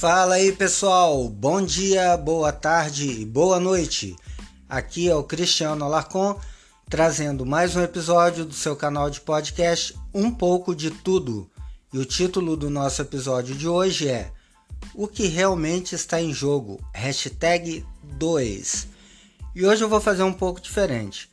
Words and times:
Fala 0.00 0.36
aí 0.36 0.50
pessoal, 0.50 1.28
bom 1.28 1.60
dia, 1.60 2.16
boa 2.16 2.50
tarde 2.50 3.20
e 3.20 3.26
boa 3.26 3.60
noite. 3.60 4.16
Aqui 4.66 5.10
é 5.10 5.14
o 5.14 5.22
Cristiano 5.22 5.84
Alarcon 5.84 6.40
trazendo 6.88 7.44
mais 7.44 7.76
um 7.76 7.82
episódio 7.82 8.46
do 8.46 8.54
seu 8.54 8.74
canal 8.74 9.10
de 9.10 9.20
podcast 9.20 9.94
Um 10.14 10.30
pouco 10.30 10.74
de 10.74 10.90
Tudo. 10.90 11.50
E 11.92 11.98
o 11.98 12.06
título 12.06 12.56
do 12.56 12.70
nosso 12.70 13.02
episódio 13.02 13.54
de 13.54 13.68
hoje 13.68 14.08
é 14.08 14.32
O 14.94 15.06
que 15.06 15.26
realmente 15.26 15.94
está 15.94 16.18
em 16.18 16.32
jogo? 16.32 16.80
Hashtag 16.94 17.84
2. 18.02 18.88
E 19.54 19.66
hoje 19.66 19.84
eu 19.84 19.88
vou 19.90 20.00
fazer 20.00 20.22
um 20.22 20.32
pouco 20.32 20.62
diferente. 20.62 21.30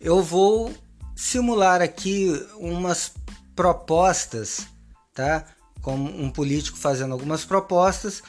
Eu 0.00 0.20
vou 0.24 0.74
simular 1.14 1.80
aqui 1.80 2.32
umas 2.58 3.12
propostas, 3.54 4.66
tá? 5.14 5.46
Como 5.82 6.08
um 6.08 6.30
político 6.30 6.78
fazendo 6.78 7.12
algumas 7.12 7.44
propostas 7.44 8.22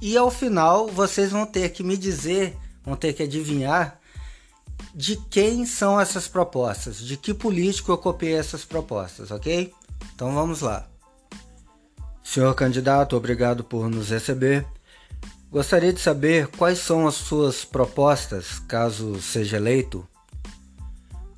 e 0.00 0.16
ao 0.16 0.30
final 0.30 0.88
vocês 0.88 1.30
vão 1.30 1.46
ter 1.46 1.70
que 1.70 1.82
me 1.82 1.96
dizer, 1.96 2.56
vão 2.84 2.96
ter 2.96 3.12
que 3.12 3.22
adivinhar 3.22 4.00
de 4.94 5.16
quem 5.30 5.64
são 5.64 6.00
essas 6.00 6.26
propostas, 6.26 6.98
de 6.98 7.16
que 7.16 7.32
político 7.32 7.92
eu 7.92 7.98
copiei 7.98 8.34
essas 8.34 8.64
propostas, 8.64 9.30
ok? 9.30 9.72
Então 10.14 10.34
vamos 10.34 10.60
lá. 10.60 10.86
Senhor 12.24 12.54
candidato, 12.54 13.16
obrigado 13.16 13.62
por 13.62 13.88
nos 13.88 14.10
receber. 14.10 14.66
Gostaria 15.50 15.92
de 15.92 16.00
saber 16.00 16.46
quais 16.46 16.78
são 16.78 17.06
as 17.06 17.14
suas 17.14 17.64
propostas, 17.64 18.58
caso 18.60 19.20
seja 19.20 19.56
eleito. 19.56 20.06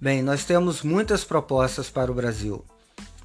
Bem, 0.00 0.23
nós 0.23 0.45
temos 0.45 0.83
muitas 0.83 1.25
propostas 1.25 1.89
para 1.89 2.11
o 2.11 2.14
Brasil. 2.14 2.64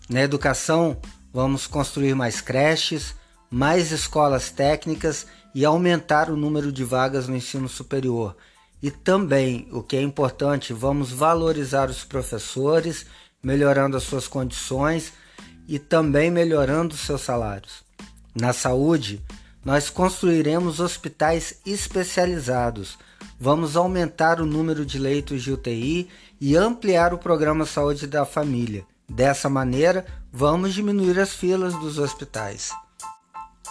Na 0.09 0.21
educação, 0.21 0.97
vamos 1.37 1.67
construir 1.67 2.15
mais 2.15 2.41
creches, 2.41 3.13
mais 3.47 3.91
escolas 3.91 4.49
técnicas 4.49 5.27
e 5.53 5.63
aumentar 5.63 6.31
o 6.31 6.35
número 6.35 6.71
de 6.71 6.83
vagas 6.83 7.27
no 7.27 7.35
ensino 7.35 7.69
superior 7.69 8.35
e 8.81 8.89
também, 8.89 9.67
o 9.71 9.83
que 9.83 9.97
é 9.97 10.01
importante, 10.01 10.73
vamos 10.73 11.11
valorizar 11.11 11.91
os 11.91 12.03
professores, 12.03 13.05
melhorando 13.43 13.95
as 13.95 14.01
suas 14.01 14.27
condições 14.27 15.13
e 15.67 15.77
também 15.77 16.31
melhorando 16.31 16.95
os 16.95 17.01
seus 17.01 17.21
salários. 17.21 17.83
Na 18.33 18.51
saúde, 18.51 19.21
nós 19.63 19.91
construiremos 19.91 20.79
hospitais 20.79 21.61
especializados. 21.63 22.97
Vamos 23.39 23.75
aumentar 23.75 24.41
o 24.41 24.45
número 24.47 24.83
de 24.83 24.97
leitos 24.97 25.43
de 25.43 25.51
UTI 25.51 26.09
e 26.41 26.57
ampliar 26.57 27.13
o 27.13 27.19
programa 27.19 27.63
Saúde 27.63 28.07
da 28.07 28.25
Família. 28.25 28.87
Dessa 29.09 29.49
maneira, 29.49 30.05
vamos 30.31 30.73
diminuir 30.73 31.19
as 31.19 31.33
filas 31.33 31.73
dos 31.75 31.97
hospitais. 31.97 32.71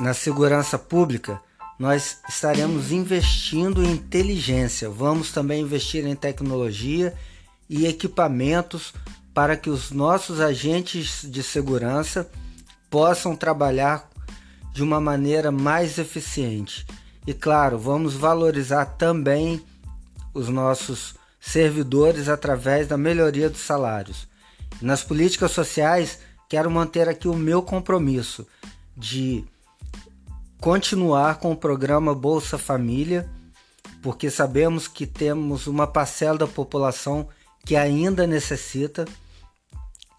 Na 0.01 0.15
segurança 0.15 0.79
pública, 0.79 1.41
nós 1.79 2.19
estaremos 2.29 2.91
investindo 2.91 3.85
em 3.85 3.93
inteligência. 3.93 4.89
Vamos 4.89 5.31
também 5.31 5.63
investir 5.63 6.07
em 6.07 6.17
tecnologia 6.17 7.15
e 7.69 7.87
equipamentos 7.87 8.95
para 9.35 9.57
que 9.57 9.69
os 9.69 9.91
nossos 9.91 10.41
agentes 10.41 11.21
de 11.31 11.43
segurança 11.43 12.29
possam 12.89 13.37
trabalhar 13.37 14.09
de 14.73 14.83
uma 14.83 15.01
maneira 15.01 15.51
mais 15.51 15.99
eficiente. 15.99 16.87
E 17.27 17.35
claro, 17.35 17.79
vamos 17.79 18.15
valorizar 18.15 18.87
também 18.87 19.63
os 20.33 20.49
nossos 20.49 21.15
servidores 21.39 22.29
através 22.29 22.87
da 22.89 22.97
melhoria 22.97 23.51
dos 23.51 23.61
salários. 23.61 24.27
Nas 24.81 25.03
políticas 25.03 25.53
sociais, 25.53 26.19
quero 26.49 26.71
manter 26.71 27.09
aqui 27.09 27.29
o 27.29 27.35
meu 27.35 27.63
compromisso 27.63 28.47
de 28.97 29.45
continuar 30.61 31.39
com 31.39 31.53
o 31.53 31.57
programa 31.57 32.15
Bolsa 32.15 32.59
Família, 32.59 33.29
porque 34.03 34.31
sabemos 34.31 34.87
que 34.87 35.07
temos 35.07 35.67
uma 35.67 35.87
parcela 35.87 36.39
da 36.39 36.47
população 36.47 37.29
que 37.65 37.75
ainda 37.75 38.27
necessita. 38.27 39.05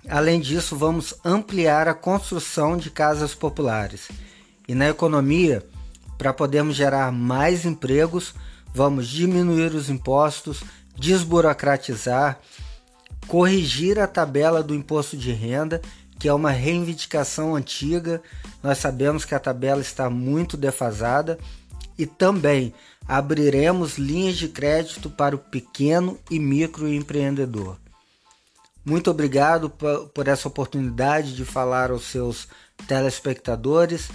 Além 0.09 0.39
disso, 0.39 0.75
vamos 0.75 1.15
ampliar 1.23 1.87
a 1.87 1.93
construção 1.93 2.77
de 2.77 2.89
casas 2.89 3.33
populares. 3.33 4.09
E 4.67 4.75
na 4.75 4.89
economia, 4.89 5.65
para 6.17 6.33
podermos 6.33 6.75
gerar 6.75 7.11
mais 7.11 7.65
empregos, 7.65 8.33
vamos 8.73 9.07
diminuir 9.07 9.73
os 9.73 9.89
impostos, 9.89 10.63
desburocratizar, 10.95 12.39
corrigir 13.27 13.99
a 13.99 14.07
tabela 14.07 14.63
do 14.63 14.73
imposto 14.73 15.17
de 15.17 15.31
renda 15.31 15.81
que 16.19 16.27
é 16.27 16.33
uma 16.33 16.51
reivindicação 16.51 17.55
antiga. 17.55 18.21
Nós 18.61 18.77
sabemos 18.79 19.25
que 19.25 19.35
a 19.35 19.39
tabela 19.39 19.81
está 19.81 20.09
muito 20.09 20.57
defasada 20.57 21.37
e 21.97 22.05
também 22.05 22.73
abriremos 23.07 23.97
linhas 23.97 24.37
de 24.37 24.47
crédito 24.47 25.09
para 25.09 25.35
o 25.35 25.39
pequeno 25.39 26.19
e 26.29 26.39
microempreendedor. 26.39 27.77
Muito 28.83 29.11
obrigado 29.11 29.69
por 29.69 30.27
essa 30.27 30.47
oportunidade 30.47 31.35
de 31.35 31.43
falar 31.43 31.91
aos 31.91 32.05
seus 32.05 32.47
telespectadores 32.87 34.09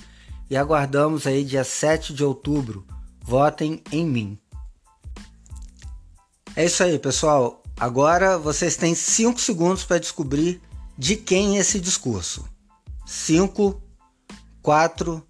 e 0.48 0.56
aguardamos 0.56 1.26
aí 1.26 1.44
dia 1.44 1.64
7 1.64 2.14
de 2.14 2.24
outubro. 2.24 2.86
Votem 3.20 3.82
em 3.92 4.06
mim. 4.06 4.38
É 6.56 6.64
isso 6.64 6.82
aí, 6.82 6.98
pessoal. 6.98 7.61
Agora 7.82 8.38
vocês 8.38 8.76
têm 8.76 8.94
5 8.94 9.40
segundos 9.40 9.82
para 9.82 9.98
descobrir 9.98 10.62
de 10.96 11.16
quem 11.16 11.56
é 11.56 11.60
esse 11.62 11.80
discurso? 11.80 12.48
5, 13.04 13.82
4, 14.62 15.26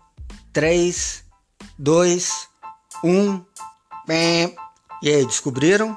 3, 0.52 1.24
2, 1.78 2.48
1. 3.02 3.44
E 5.02 5.08
aí, 5.08 5.24
descobriram? 5.24 5.96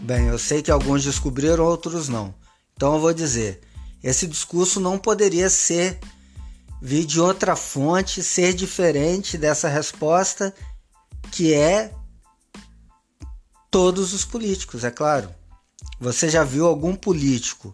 Bem, 0.00 0.28
eu 0.28 0.38
sei 0.38 0.62
que 0.62 0.70
alguns 0.70 1.04
descobriram, 1.04 1.66
outros 1.66 2.08
não. 2.08 2.34
Então 2.74 2.94
eu 2.94 3.00
vou 3.02 3.12
dizer: 3.12 3.60
esse 4.02 4.26
discurso 4.26 4.80
não 4.80 4.96
poderia 4.98 5.50
ser 5.50 6.00
vir 6.80 7.04
de 7.04 7.20
outra 7.20 7.54
fonte, 7.54 8.22
ser 8.22 8.54
diferente 8.54 9.36
dessa 9.36 9.68
resposta, 9.68 10.54
que 11.30 11.52
é 11.52 11.92
todos 13.70 14.12
os 14.12 14.24
políticos, 14.24 14.84
é 14.84 14.90
claro. 14.90 15.32
Você 16.00 16.28
já 16.28 16.42
viu 16.44 16.66
algum 16.66 16.94
político 16.94 17.72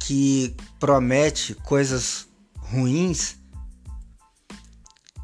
que 0.00 0.54
promete 0.80 1.54
coisas 1.54 2.26
ruins. 2.56 3.36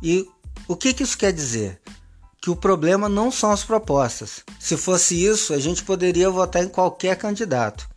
E 0.02 0.26
o 0.66 0.76
que, 0.76 0.92
que 0.92 1.02
isso 1.02 1.18
quer 1.18 1.32
dizer? 1.32 1.80
Que 2.40 2.50
o 2.50 2.56
problema 2.56 3.08
não 3.08 3.32
são 3.32 3.50
as 3.50 3.64
propostas. 3.64 4.44
Se 4.60 4.76
fosse 4.76 5.24
isso, 5.24 5.52
a 5.52 5.58
gente 5.58 5.82
poderia 5.82 6.30
votar 6.30 6.62
em 6.62 6.68
qualquer 6.68 7.16
candidato, 7.16 7.88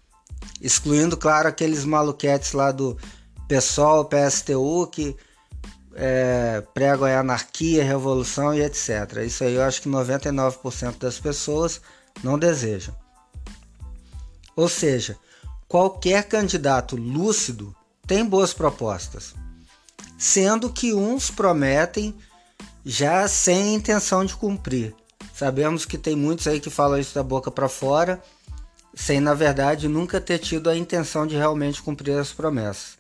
excluindo, 0.60 1.16
claro, 1.16 1.48
aqueles 1.48 1.86
maluquetes 1.86 2.54
lá 2.54 2.72
do 2.72 2.98
PSOL, 3.48 4.06
PSTU 4.06 4.88
que 4.88 5.16
é, 5.96 6.64
pregam 6.74 7.08
a 7.08 7.20
anarquia, 7.20 7.84
revolução 7.84 8.54
e 8.54 8.62
etc. 8.62 9.24
Isso 9.26 9.44
aí 9.44 9.56
eu 9.56 9.64
acho 9.64 9.82
que 9.82 9.90
99% 9.90 10.98
das 10.98 11.20
pessoas 11.20 11.82
não 12.24 12.38
desejam. 12.38 12.96
Ou 14.56 14.70
seja, 14.70 15.18
qualquer 15.68 16.24
candidato 16.28 16.96
lúcido 16.96 17.76
tem 18.06 18.26
boas 18.26 18.54
propostas, 18.54 19.34
sendo 20.18 20.72
que 20.72 20.94
uns 20.94 21.32
prometem 21.32 22.14
já 22.84 23.28
sem 23.28 23.76
intenção 23.76 24.26
de 24.26 24.36
cumprir. 24.36 24.94
Sabemos 25.34 25.86
que 25.86 25.98
tem 25.98 26.16
muitos 26.16 26.48
aí 26.48 26.60
que 26.60 26.70
falam 26.70 27.00
isso 27.00 27.16
da 27.16 27.24
boca 27.24 27.50
para 27.50 27.70
fora, 27.70 28.22
sem 28.94 29.20
na 29.20 29.34
verdade 29.34 29.88
nunca 29.88 30.20
ter 30.20 30.40
tido 30.40 30.70
a 30.70 30.76
intenção 30.76 31.26
de 31.26 31.36
realmente 31.36 31.82
cumprir 31.82 32.18
as 32.18 32.34
promessas. 32.34 32.98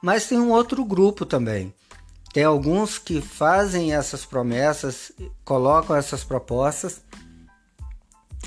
Mas 0.00 0.26
tem 0.26 0.38
um 0.38 0.52
outro 0.52 0.84
grupo 0.84 1.26
também. 1.26 1.74
Tem 2.32 2.44
alguns 2.44 2.98
que 2.98 3.20
fazem 3.20 3.94
essas 3.94 4.24
promessas, 4.24 5.12
colocam 5.44 5.96
essas 5.96 6.22
propostas, 6.22 7.00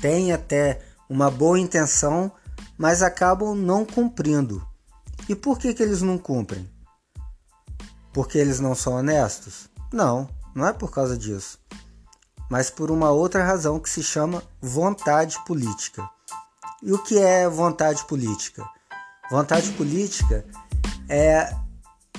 têm 0.00 0.32
até 0.32 0.80
uma 1.08 1.30
boa 1.30 1.58
intenção, 1.58 2.32
mas 2.78 3.02
acabam 3.02 3.54
não 3.54 3.84
cumprindo. 3.84 4.66
E 5.28 5.34
por 5.34 5.58
que, 5.58 5.74
que 5.74 5.82
eles 5.82 6.02
não 6.02 6.16
cumprem? 6.16 6.68
Porque 8.12 8.38
eles 8.38 8.60
não 8.60 8.74
são 8.74 8.94
honestos? 8.94 9.68
Não, 9.92 10.28
não 10.54 10.66
é 10.66 10.72
por 10.72 10.90
causa 10.90 11.16
disso. 11.16 11.58
Mas 12.48 12.70
por 12.70 12.90
uma 12.90 13.10
outra 13.10 13.44
razão 13.44 13.80
que 13.80 13.90
se 13.90 14.02
chama 14.02 14.42
vontade 14.60 15.42
política. 15.44 16.08
E 16.82 16.92
o 16.92 17.02
que 17.02 17.18
é 17.18 17.48
vontade 17.48 18.04
política? 18.06 18.64
Vontade 19.30 19.70
política 19.72 20.44
é 21.08 21.54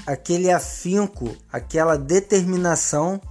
aquele 0.05 0.51
afinco, 0.51 1.35
aquela 1.51 1.97
determinação 1.97 3.21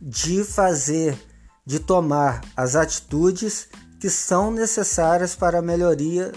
de 0.00 0.44
fazer, 0.44 1.18
de 1.64 1.80
tomar 1.80 2.40
as 2.56 2.76
atitudes 2.76 3.68
que 4.00 4.08
são 4.08 4.50
necessárias 4.50 5.34
para 5.34 5.58
a 5.58 5.62
melhoria 5.62 6.32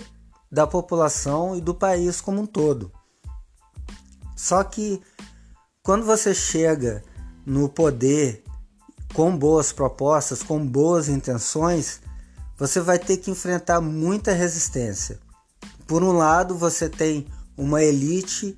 da 0.52 0.66
população 0.66 1.56
e 1.56 1.62
do 1.62 1.74
país 1.74 2.19
como 2.19 2.42
um 2.42 2.46
todo. 2.46 2.92
Só 4.36 4.63
que 4.63 5.02
quando 5.84 6.06
você 6.06 6.34
chega 6.34 7.04
no 7.46 7.69
poder 7.69 8.44
com 9.13 9.38
boas 9.38 9.72
propostas, 9.72 10.42
com 10.42 10.66
boas 10.66 11.08
intenções, 11.08 12.02
você 12.58 12.80
vai 12.80 13.00
ter 13.00 13.18
que 13.18 13.31
enfrentar 13.31 13.81
muita 13.81 14.34
resistência. 14.34 15.19
Por 15.86 16.04
um 16.04 16.12
lado, 16.12 16.56
você 16.56 16.90
tem 16.90 17.28
uma 17.58 17.84
elite 17.84 18.58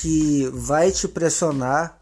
que 0.00 0.48
vai 0.54 0.92
te 0.92 1.08
pressionar 1.08 1.98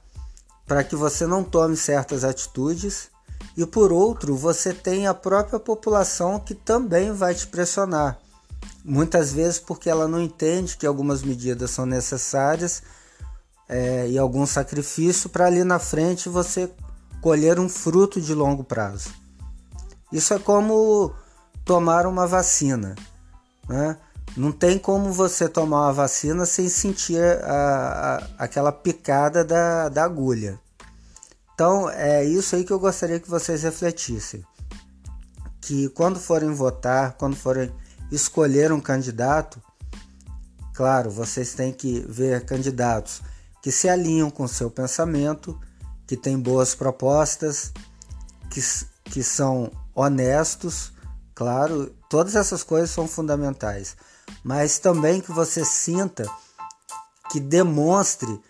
para 0.67 0.85
que 0.85 0.95
você 0.95 1.27
não 1.27 1.43
tome 1.43 1.77
certas 1.77 2.25
atitudes, 2.25 3.11
e 3.57 3.65
por 3.65 3.91
outro, 3.91 4.37
você 4.37 4.75
tem 4.75 5.07
a 5.07 5.15
própria 5.15 5.59
população 5.59 6.39
que 6.39 6.55
também 6.55 7.13
vai 7.13 7.35
te 7.35 7.47
pressionar. 7.47 8.19
Muitas 8.85 9.33
vezes 9.33 9.59
porque 9.59 9.89
ela 9.89 10.07
não 10.07 10.21
entende 10.21 10.77
que 10.77 10.87
algumas 10.87 11.23
medidas 11.23 11.71
são 11.71 11.87
necessárias 11.87 12.83
é, 13.69 14.09
e 14.09 14.19
algum 14.19 14.45
sacrifício 14.45 15.31
para 15.31 15.47
ali 15.47 15.65
na 15.65 15.79
frente 15.79 16.29
você 16.29 16.71
colher 17.23 17.59
um 17.59 17.69
fruto 17.69 18.21
de 18.21 18.35
longo 18.35 18.63
prazo. 18.63 19.09
Isso 20.13 20.35
é 20.35 20.39
como 20.39 21.15
tomar 21.65 22.07
uma 22.07 22.27
vacina. 22.27 22.95
Né? 23.69 23.97
Não 24.37 24.53
tem 24.53 24.79
como 24.79 25.13
você 25.13 25.49
tomar 25.49 25.87
uma 25.87 25.93
vacina 25.93 26.45
sem 26.45 26.69
sentir 26.69 27.23
a, 27.43 28.29
a, 28.39 28.45
aquela 28.45 28.71
picada 28.71 29.43
da, 29.43 29.89
da 29.89 30.05
agulha. 30.05 30.61
Então 31.55 31.89
é 31.89 32.23
isso 32.23 32.55
aí 32.55 32.65
que 32.65 32.73
eu 32.73 32.79
gostaria 32.79 33.19
que 33.19 33.31
vocês 33.31 33.63
refletissem. 33.63 34.45
Que 35.61 35.89
quando 35.89 36.21
forem 36.21 36.53
votar, 36.53 37.13
quando 37.13 37.35
forem 37.35 37.73
escolher 38.13 38.73
um 38.73 38.81
candidato, 38.81 39.61
claro, 40.75 41.11
vocês 41.11 41.55
têm 41.55 41.73
que 41.73 42.05
ver 42.07 42.45
candidatos 42.45 43.23
que 43.63 43.73
se 43.73 43.89
alinham 43.89 44.31
com 44.31 44.45
o 44.45 44.49
seu 44.49 44.71
pensamento, 44.71 45.59
que 46.07 46.17
têm 46.17 46.39
boas 46.39 46.75
propostas, 46.75 47.73
que, 48.51 48.61
que 49.11 49.25
são 49.25 49.73
honestos, 49.95 50.93
claro, 51.35 51.93
todas 52.09 52.37
essas 52.37 52.63
coisas 52.63 52.91
são 52.91 53.09
fundamentais, 53.09 53.97
mas 54.47 54.79
também 54.79 55.21
que 55.21 55.33
você 55.33 55.65
sinta 55.65 56.25
que 57.33 57.41
demonstre 57.41 58.41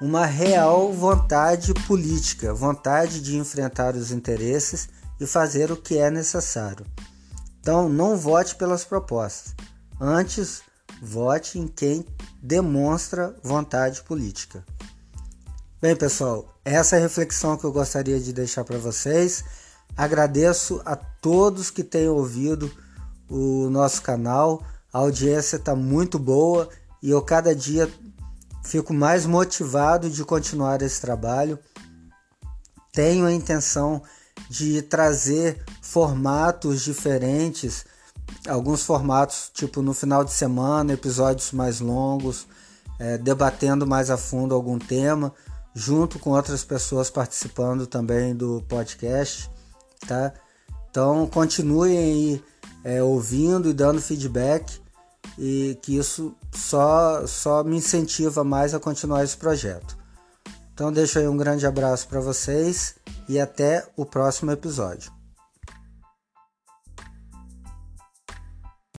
uma 0.00 0.24
real 0.24 0.92
vontade 0.92 1.74
política, 1.88 2.54
vontade 2.54 3.20
de 3.20 3.36
enfrentar 3.36 3.96
os 3.96 4.12
interesses 4.12 4.88
e 5.18 5.26
fazer 5.26 5.72
o 5.72 5.76
que 5.76 5.98
é 5.98 6.12
necessário. 6.12 6.86
Então, 7.58 7.88
não 7.88 8.16
vote 8.16 8.54
pelas 8.54 8.84
propostas. 8.84 9.52
Antes, 10.00 10.62
vote 11.02 11.58
em 11.58 11.66
quem 11.66 12.06
demonstra 12.40 13.34
vontade 13.42 14.00
política. 14.02 14.64
Bem, 15.80 15.96
pessoal, 15.96 16.56
essa 16.64 16.94
é 16.94 17.00
a 17.00 17.02
reflexão 17.02 17.56
que 17.56 17.64
eu 17.64 17.72
gostaria 17.72 18.20
de 18.20 18.32
deixar 18.32 18.62
para 18.62 18.78
vocês. 18.78 19.44
Agradeço 19.96 20.80
a 20.84 20.94
todos 20.94 21.68
que 21.68 21.82
têm 21.82 22.08
ouvido 22.08 22.70
o 23.28 23.68
nosso 23.70 24.02
canal. 24.02 24.62
A 24.92 24.98
audiência 24.98 25.56
está 25.56 25.74
muito 25.74 26.18
boa 26.18 26.68
e 27.02 27.10
eu 27.10 27.22
cada 27.22 27.54
dia 27.54 27.90
fico 28.62 28.92
mais 28.92 29.24
motivado 29.24 30.10
de 30.10 30.22
continuar 30.24 30.82
esse 30.82 31.00
trabalho. 31.00 31.58
Tenho 32.92 33.24
a 33.24 33.32
intenção 33.32 34.02
de 34.50 34.82
trazer 34.82 35.64
formatos 35.80 36.82
diferentes, 36.82 37.86
alguns 38.46 38.82
formatos 38.82 39.50
tipo 39.54 39.80
no 39.80 39.94
final 39.94 40.24
de 40.24 40.32
semana, 40.32 40.92
episódios 40.92 41.52
mais 41.52 41.80
longos, 41.80 42.46
é, 42.98 43.16
debatendo 43.16 43.86
mais 43.86 44.10
a 44.10 44.18
fundo 44.18 44.54
algum 44.54 44.78
tema, 44.78 45.32
junto 45.74 46.18
com 46.18 46.30
outras 46.30 46.64
pessoas 46.64 47.08
participando 47.08 47.86
também 47.86 48.34
do 48.36 48.62
podcast, 48.68 49.50
tá? 50.06 50.34
Então 50.90 51.26
continuem 51.26 51.96
aí 51.96 52.44
é, 52.84 53.02
ouvindo 53.02 53.68
e 53.68 53.72
dando 53.72 54.00
feedback 54.00 54.80
e 55.38 55.78
que 55.82 55.96
isso 55.96 56.34
só, 56.52 57.26
só 57.26 57.62
me 57.64 57.76
incentiva 57.76 58.44
mais 58.44 58.74
a 58.74 58.80
continuar 58.80 59.24
esse 59.24 59.36
projeto. 59.36 59.96
Então 60.74 60.92
deixo 60.92 61.18
aí 61.18 61.28
um 61.28 61.36
grande 61.36 61.66
abraço 61.66 62.08
para 62.08 62.20
vocês 62.20 62.96
e 63.28 63.38
até 63.38 63.86
o 63.96 64.04
próximo 64.04 64.50
episódio. 64.50 65.12